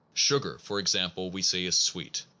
[0.15, 2.25] Sugar, for example, we say is sweet.